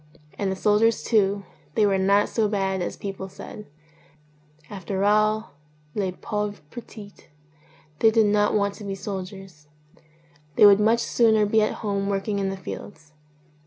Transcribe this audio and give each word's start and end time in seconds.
And 0.35 0.51
the 0.51 0.55
soldiers 0.55 1.03
too, 1.03 1.43
they 1.75 1.85
were 1.85 1.99
not 1.99 2.27
so 2.27 2.47
bad 2.49 2.81
as 2.81 2.97
people 2.97 3.29
said; 3.29 3.67
after 4.67 5.03
all 5.03 5.53
les 5.93 6.09
pawores 6.13 6.59
petits, 6.71 7.25
they 7.99 8.09
did 8.09 8.25
not 8.25 8.55
want 8.55 8.73
to 8.73 8.83
be 8.83 8.95
soldiers; 8.95 9.67
they 10.55 10.65
would 10.65 10.79
much 10.79 11.01
sooner 11.01 11.45
be 11.45 11.61
at 11.61 11.73
home 11.85 12.07
working 12.09 12.39
in 12.39 12.49
the 12.49 12.57
fields. 12.57 13.13